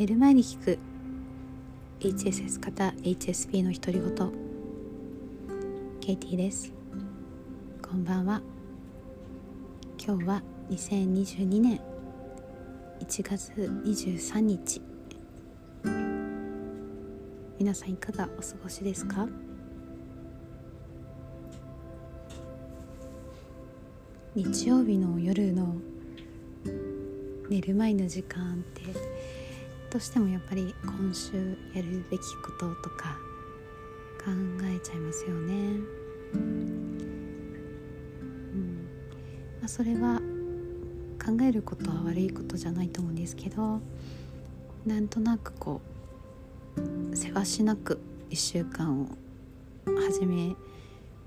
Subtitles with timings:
[0.00, 0.78] 寝る前に聞く。
[2.00, 4.32] HSS 型 HSP の独り言。
[6.00, 6.72] ケイティです。
[7.82, 8.40] こんばんは。
[10.02, 11.82] 今日は2022年
[13.00, 13.52] 1月
[13.84, 14.80] 23日。
[17.58, 19.28] 皆さんいかがお過ごしですか？
[24.34, 25.76] 日曜日の夜の
[27.50, 28.80] 寝る前の時間って
[29.90, 31.32] どうしてもやっぱり今週
[31.74, 33.18] やるべきこととか
[34.24, 34.30] 考
[34.62, 35.54] えちゃいますよね。
[36.32, 36.80] うん
[39.60, 40.20] まあ、それは
[41.24, 43.80] 考えることは悪いことじゃないと思うんですけど
[44.86, 45.80] なんとなくこ
[47.12, 48.00] うせわしなく
[48.30, 49.08] 1週間を
[50.08, 50.54] 始め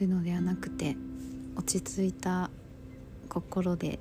[0.00, 0.96] るのではなくて
[1.56, 2.50] 落ち着いた
[3.28, 3.98] 心で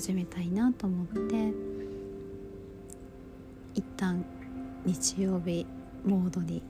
[0.00, 1.52] 始めたいなと思って
[3.74, 4.24] 一旦
[4.86, 5.66] 日曜日
[6.06, 6.62] モードに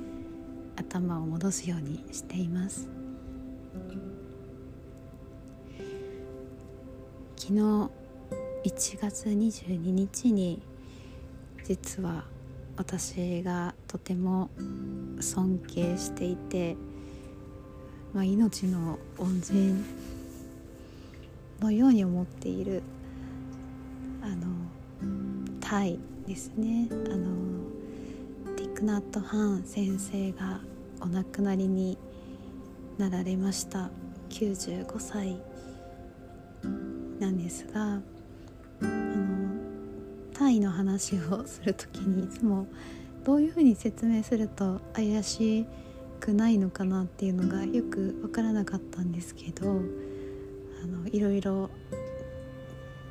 [0.74, 2.88] 頭を戻すようにしています。
[7.36, 7.90] 昨日1
[8.98, 10.62] 月22日に
[11.66, 12.24] 実は
[12.78, 14.48] 私がとても
[15.20, 16.78] 尊敬していて、
[18.14, 19.84] まあ、命の恩人
[21.60, 22.82] のように思っている
[24.22, 24.46] あの
[25.60, 26.88] タイですね。
[26.90, 27.34] あの
[28.56, 30.60] ティクナット・ハン先生が
[31.00, 31.98] お亡くなりに
[32.98, 33.90] なられました。
[34.30, 35.36] 95歳
[37.20, 38.00] なんですがあ
[38.82, 39.54] の
[40.32, 42.66] タイの話をする時にいつも
[43.24, 45.66] どういうふうに説明すると怪し
[46.18, 49.80] くないのかなっていうのがよく分からなかったんですけど
[50.84, 51.70] あのいろいろ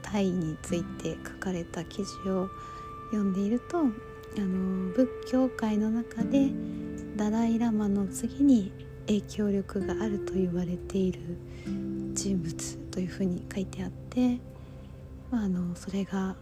[0.03, 2.47] タイについて書かれた記事を
[3.07, 3.83] 読んでいるとあ
[4.39, 6.51] の仏教界の中で
[7.15, 8.71] ダライ・ラマの次に
[9.07, 11.19] 影響力があると言われている
[12.13, 14.37] 人物というふうに書いてあって、
[15.31, 16.35] まあ、あのそれが、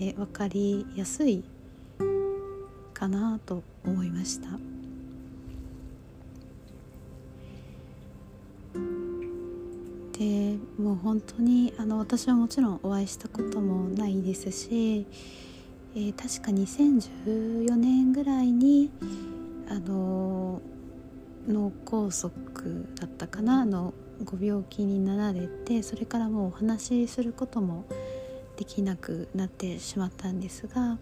[0.00, 1.44] え分かりやすい
[2.94, 4.69] かなと思いました。
[10.20, 15.06] でもう本当にあの私はもちろんお会いしたこともないですし、
[15.94, 18.90] えー、確か2014年ぐらいに
[19.70, 20.60] あの
[21.48, 22.30] 脳梗塞
[23.00, 27.86] だったかなのご病気になられてそれからもうお話しすることも
[28.58, 30.98] できなくなってしまったんですが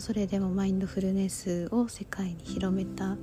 [0.00, 3.16] それでもマインドフルネスを世界に広めた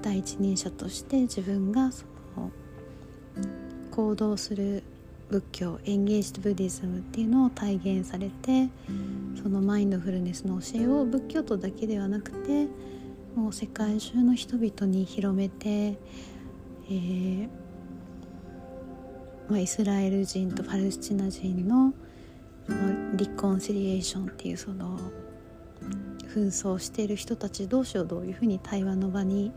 [0.00, 2.50] 第一人者として自分がその
[3.98, 4.84] 行動する
[5.28, 8.68] 仏教エンゲージド・ブディズムっていうのを体現されて
[9.42, 12.68] そのマインドフルネスの教えを仏教徒だけではなくて
[13.34, 17.48] もう世界中の人々に広めて、えー
[19.48, 21.92] まあ、イスラエル人とパレスチナ人の
[23.16, 24.96] リコンシリエーションっていうその
[26.32, 29.50] 紛争している人たち同士をどういうふうに対話の場に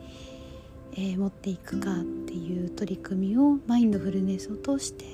[0.98, 5.06] え、持っていくかっていう取り組みをマインドフルネスを通して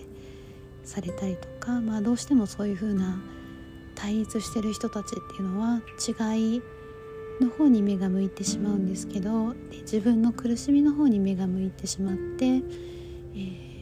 [0.83, 3.21] されたりとか、まあ、どうしてもそういうふうな
[3.95, 6.61] 対立してる人たちっていうのは違い
[7.41, 12.59] の方に目が向いてしまうんですけど自分の苦しみの方に目が向いてしまって、え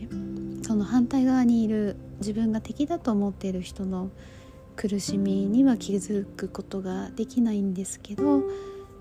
[0.09, 4.09] ー、その反対側にいる自分が敵だと思っている人の
[4.75, 8.44] 苦しみには気づくことができないんですけど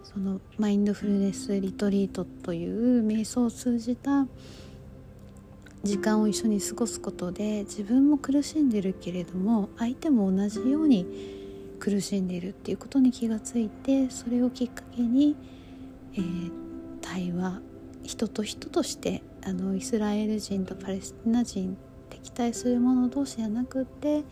[0.04, 4.26] そのマインドフルネスリトリートという瞑想を通じた
[5.82, 11.06] 時間を一緒に過ごすことで自分も苦しんでるけれども相手も同じように
[11.80, 15.36] 苦しんでいるっていうことに気がついてそれをきっかけに、
[16.14, 16.50] えー、
[17.00, 17.60] 対話
[18.02, 21.78] 人と人としてあのイスラエル人とパレスチナ人
[22.10, 24.22] 敵対する者同士じゃなくって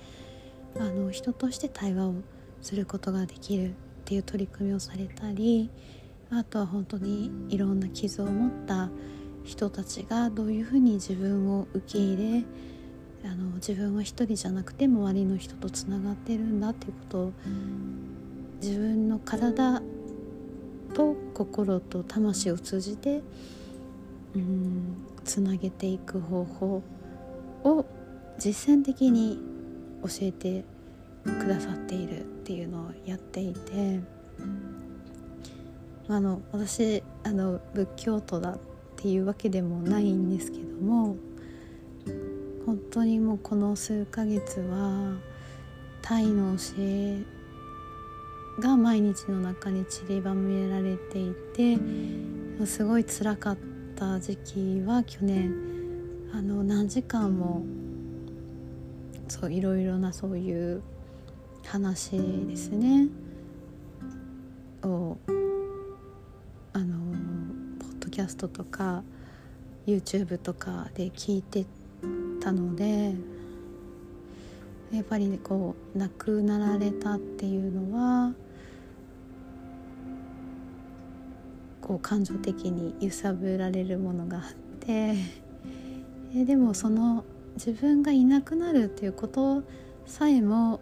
[0.78, 2.14] あの人として対話を
[2.60, 3.74] することができる。
[4.12, 5.70] ていう取り組みをされたり
[6.30, 8.90] あとは本当にいろんな傷を持った
[9.42, 12.44] 人たちがどういうふうに自分を受け入れ
[13.30, 17.32] あの自分は一人じゃなくて周りの人とつながってるんだっていうことを
[18.60, 19.80] 自分の体
[20.92, 23.22] と心と魂を通じて
[24.34, 26.82] うんつなげていく方法
[27.64, 27.86] を
[28.38, 29.38] 実践的に
[30.02, 30.64] 教えて
[31.24, 32.31] くださっている。
[32.42, 34.00] っていうのをやっていて
[36.08, 38.58] あの私あの仏教徒だっ
[38.96, 41.16] ていうわけでもないんですけども
[42.66, 45.14] 本当にもうこの数ヶ月は
[46.02, 47.22] タイの教え
[48.58, 51.78] が毎日の中に散りばめられていて
[52.66, 53.58] すごい辛かっ
[53.94, 55.54] た時期は去年
[56.32, 57.64] あの何時間も
[59.28, 60.82] そういろいろなそういう
[61.66, 62.10] 話
[62.46, 63.08] ですね。
[64.82, 65.16] を
[66.72, 66.96] あの
[67.78, 69.02] ポッドキャストとか
[69.86, 71.66] YouTube とかで聞いて
[72.40, 73.14] たので
[74.92, 78.34] やっぱり、ね、こう亡くなられたっていうのは
[81.80, 84.42] こう感情的に揺さぶられるものがあっ
[84.80, 85.14] て
[86.34, 87.24] えでもその
[87.54, 89.62] 自分がいなくなるっていうこと
[90.06, 90.80] さえも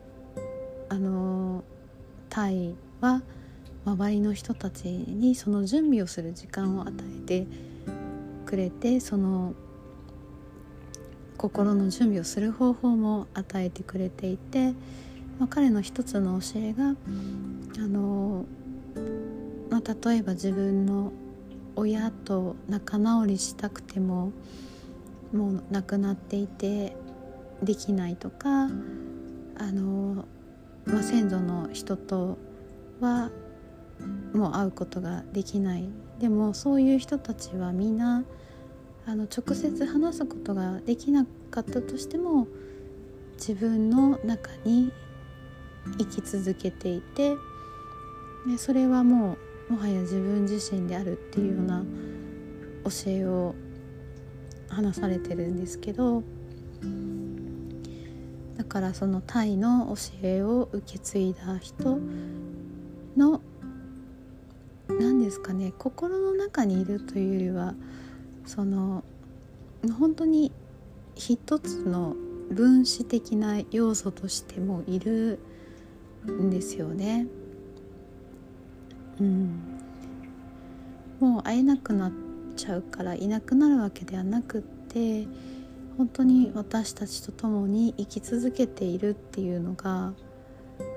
[2.40, 3.20] タイは
[3.84, 7.46] 周りの人たちにその準備をする時間を与えて
[8.46, 9.52] くれてその
[11.36, 14.72] 心の準備をする方法も与えてくれていて、
[15.38, 16.94] まあ、彼の一つの教えが
[17.78, 18.46] あの、
[19.68, 21.12] まあ、例えば自分の
[21.76, 24.32] 親と仲直りしたくても
[25.34, 26.96] もう亡くなっていて
[27.62, 28.68] できないとか
[29.58, 30.24] あの、
[30.92, 32.36] まあ、先祖の人と
[33.00, 33.30] は
[34.32, 35.88] もう会うことができない。
[36.18, 38.24] でもそういう人たちはみんな
[39.06, 42.46] あの直接話すことができなかったとしても
[43.38, 44.92] 自分の中に
[45.98, 47.36] 生き続けていて
[48.46, 49.38] でそれはも
[49.70, 51.84] うもはや自分自身であるっていうような
[52.84, 53.54] 教えを
[54.68, 56.22] 話されてるんですけど
[58.60, 61.98] だからそのタイの教えを受け継いだ人
[63.16, 63.40] の
[64.86, 67.74] 何ですかね心の中にいるというよりは
[68.44, 69.02] その
[69.98, 70.52] 本当に
[71.14, 72.14] 一つの
[72.50, 75.38] 分子的な要素としてもいる
[76.26, 77.28] んですよね。
[79.18, 79.58] うん、
[81.18, 82.12] もう会えなくなっ
[82.56, 85.26] ちゃうからいなくなるわけではなくって
[86.00, 90.14] 本当に私たちと共に生き続けているっていうのが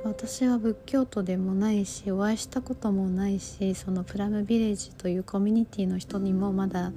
[0.06, 6.94] 私は仏教徒でもないしお会いしたこともないしそのプラムビレッジというコミュニティの人にもまだ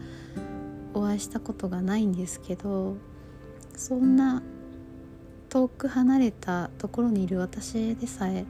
[0.95, 2.97] お会いしたことがないんですけど
[3.75, 4.41] そんな
[5.49, 8.45] 遠く離れたところにいる私でさえ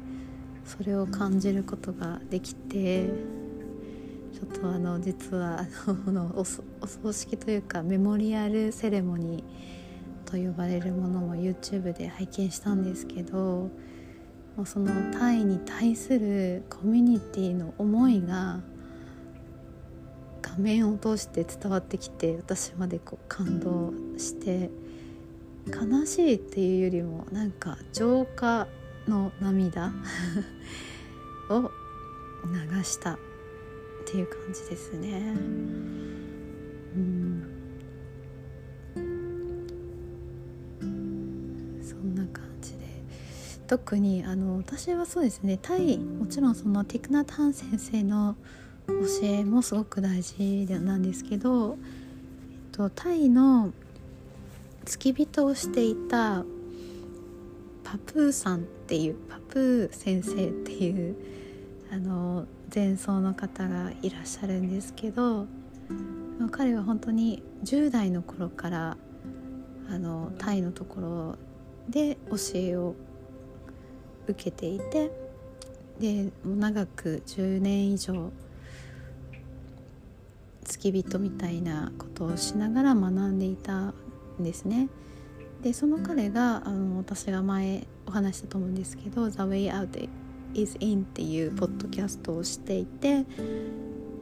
[0.67, 3.09] それを感じることができて
[4.37, 13.71] ちょっとあの実はあのお葬式というかメモリアルセレモニーと呼ばれるものも YouTube で拝見したんですけど
[14.57, 18.61] もうそのタイに対するコミュニティの思いが
[20.43, 24.69] 画面を通して伝わってきて私までこう感動して
[25.67, 28.69] 悲しいっていうよりもなんか浄化
[29.09, 29.93] の涙
[31.49, 31.71] を
[32.45, 33.19] 流した。
[34.07, 35.35] っていう感じですね。
[36.95, 37.57] うん。
[42.15, 42.79] な感じで。
[43.67, 45.59] 特にあの私はそうですね。
[45.61, 48.37] タイもちろんそのティクナ・タン先生の
[48.87, 51.77] 教えもすごく大事なんですけど、えっ
[52.71, 53.73] と、タイの
[54.85, 56.45] 付き人をしていた
[57.83, 61.17] パプーさんっていうパプー先生っていう
[61.91, 65.47] あの前奏の方がいらっしゃるんですけど
[66.51, 68.97] 彼は本当に10代の頃から
[69.89, 71.37] あのタイのところ
[71.89, 72.95] で教えを
[74.27, 75.11] 受けていて
[76.01, 78.33] で長く10年以上
[80.65, 83.95] 付き人みたいなことをしながら学んでいたん
[84.41, 84.89] ですね。
[85.63, 90.09] でその彼があの私が前お話したと思うんですけど「The Way Out
[90.61, 93.25] is In」っていうポッドキャストをしていて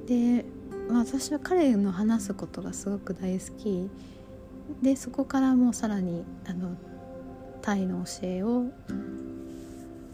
[0.07, 0.45] で、
[0.89, 3.89] まあ、私は彼の話すことがすごく大好き。
[4.83, 6.77] でそこからもうさらにあの
[7.61, 8.65] タイの教えを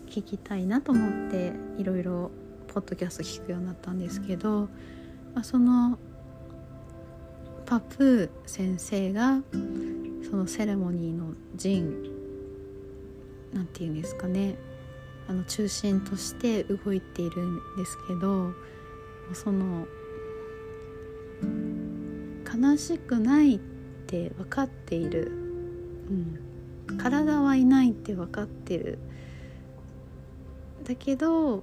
[0.06, 2.30] 聞きたいなと思っていろいろ
[2.66, 4.68] ポッドキャスト聞くようになったんですけど、
[5.34, 5.98] まあ、その
[7.64, 9.40] パプー先生が
[10.28, 12.10] そのセレモニーの陣
[13.52, 14.56] なんていうんですかね
[15.30, 18.52] あの中心として動いているんですけど
[19.32, 19.86] その
[22.52, 23.58] 悲しくないっ
[24.08, 25.30] て分かっている、
[26.88, 28.98] うん、体はいないって分かってる。
[30.82, 31.62] だけど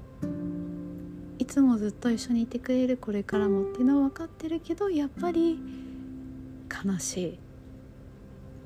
[1.38, 5.60] いつもずっと一緒にいてくれるこれからもっていうのは分かってるけどやっぱり
[6.86, 7.38] 悲しいっ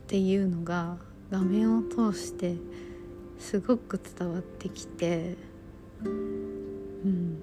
[0.06, 0.98] ていうのが
[1.32, 2.58] 画面を通して
[3.42, 5.36] すごく伝わってきて、
[6.06, 7.42] うん、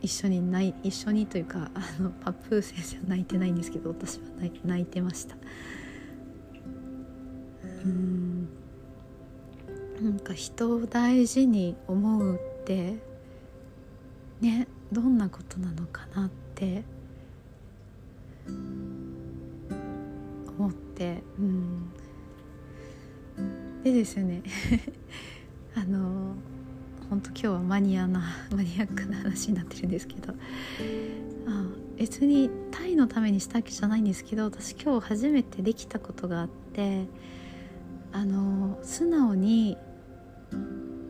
[0.00, 4.24] 一緒に泣い一緒にというかあのパプー先生は泣いてないんですけど私は
[4.64, 5.36] 泣いてました。
[7.84, 8.48] うん。
[10.02, 12.94] なんか人を大事に思うって
[14.40, 16.82] ねどんなことなのかなって
[20.58, 21.93] 思って、うん、
[23.84, 24.42] でですね
[25.76, 26.34] あの
[27.10, 30.32] 本当今日はマニアなマニアックな話になってるんですけど
[31.46, 31.66] あ
[31.98, 37.06] 別にタイのためにしたわけじゃないんですけど私今日初めてできたことがあって
[38.10, 39.76] あの素直に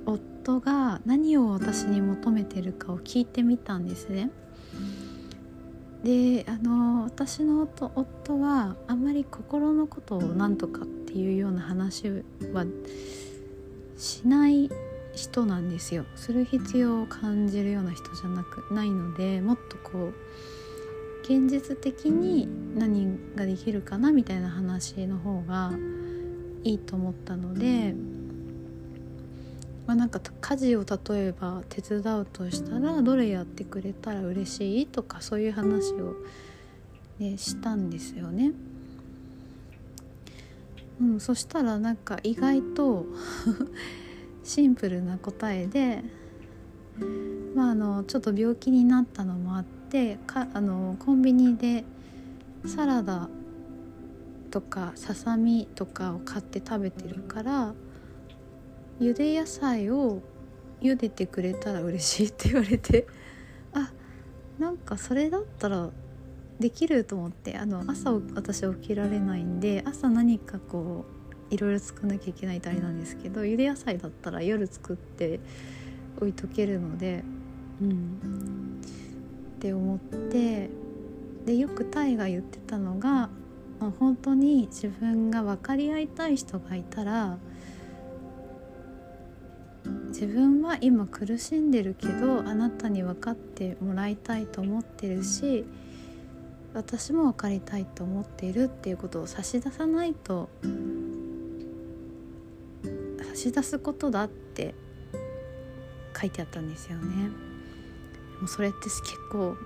[0.04, 4.30] 夫が何を私に求めてるかを聞いてみたんですね。
[6.02, 10.82] であの私の夫夫はあんまり心のことを何とか
[11.14, 12.10] ていうような話
[12.52, 12.66] は
[13.96, 14.68] しない
[15.14, 20.14] 人なんですよする必要を感じるような人じゃなくないのでもっとこう
[21.22, 25.70] 現実的に何ができるかなみたいな話の方が
[26.64, 27.94] いいと思ったので、
[29.86, 36.16] まあ、なんか家事を例えば手伝うとしたらどれやってくれたら嬉しいとかそういう話を、
[37.20, 38.52] ね、したんですよね。
[41.00, 43.06] うん、そしたらなんか意外と
[44.44, 46.04] シンプルな答えで、
[47.54, 51.84] まあ、あのちょっと病気になったのもあってかあのコンビニで
[52.66, 53.28] サラダ
[54.50, 57.74] とかささみとかを買って食べてるから
[59.00, 60.22] 茹で野菜を
[60.80, 63.06] 茹でてくれたら嬉しいって言われて
[63.72, 63.90] あ
[64.58, 65.90] なんかそれだったら
[66.64, 71.04] できると思ってあの朝私起きられないんで朝何かこ
[71.50, 75.40] ういろいろ作んなきゃいけないとあれなんですけど茹で野菜だったら夜作って
[76.16, 77.22] 置いとけるので
[77.82, 78.80] うん。
[79.56, 80.70] って思って
[81.44, 83.28] でよくタイが言ってたのが
[83.80, 87.36] まあ、本当に自分が分かり合いたい人がいたら
[90.08, 95.66] 自分は今苦しんでるけどあなたに分かってもらいたいと思ってるし
[96.74, 100.48] 私も分かりたいと思っているっていうことを差し出さないと
[103.28, 104.74] 差し出すことだって
[106.20, 107.28] 書いてあったんですよね。
[108.40, 109.56] もうそれって結構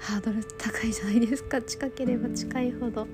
[0.00, 3.08] ハードル高いじゃないですか近ければ近いほど。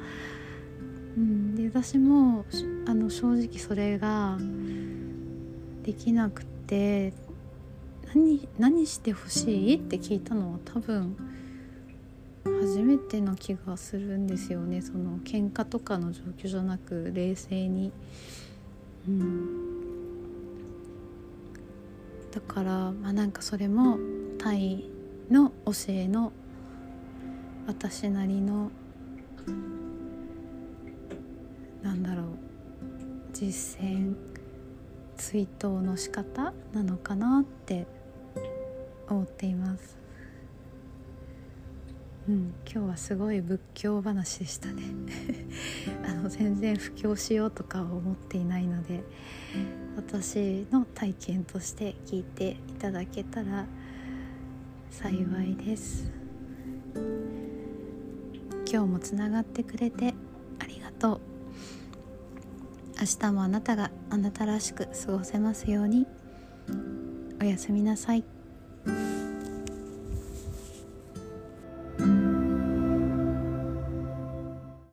[1.16, 2.44] うん、で私も
[2.87, 4.37] あの正直それが
[5.85, 7.12] できなくて
[8.14, 9.76] 何何してほしい？
[9.76, 11.16] って聞いたのは多分
[12.44, 17.92] 初めてな気がするんですよねその喧嘩とかの状況じゃなく冷静に。
[19.06, 19.90] うん、
[22.30, 23.98] だからまあなんかそれも
[24.38, 24.88] タイ
[25.30, 26.32] の教えの
[27.66, 28.70] 私なりの
[31.82, 32.26] なんだろう
[33.32, 34.14] 実践
[35.16, 37.86] 追悼の仕方なのかなって
[39.08, 40.03] 思っています。
[42.26, 44.83] うん、今日はすごい仏教話でしたね。
[46.09, 49.04] あの全然布教しようとかは思っていないので
[49.97, 53.66] 私の体験として聞いていただけたら
[54.90, 56.11] 幸いです。
[58.71, 60.14] 今日もつながってくれて
[60.59, 61.21] ありがとう。
[62.99, 66.07] 明日もあなたがあなたらしく過ごせますように。
[67.38, 68.25] おやすみなさい。